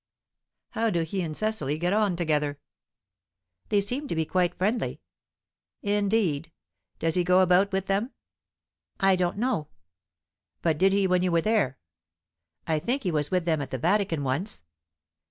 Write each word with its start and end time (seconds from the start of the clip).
"How 0.71 0.89
do 0.89 1.03
he 1.03 1.21
and 1.21 1.37
Cecily 1.37 1.77
get 1.77 1.93
on 1.93 2.15
together?" 2.15 2.59
"They 3.69 3.79
seemed 3.79 4.09
to 4.09 4.15
be 4.15 4.25
quite 4.25 4.55
friendly." 4.57 4.99
"Indeed? 5.83 6.51
Does 6.97 7.13
he 7.13 7.23
go 7.23 7.41
about 7.41 7.71
with 7.71 7.85
them?" 7.85 8.09
"I 8.99 9.15
don't 9.15 9.37
know." 9.37 9.67
"But 10.63 10.79
did 10.79 10.91
he 10.91 11.05
when 11.05 11.21
you 11.21 11.31
were 11.31 11.41
there?" 11.41 11.77
"I 12.65 12.79
think 12.79 13.03
he 13.03 13.11
was 13.11 13.29
with 13.29 13.45
them 13.45 13.61
at 13.61 13.69
the 13.69 13.77
Vatican 13.77 14.23
once." 14.23 14.63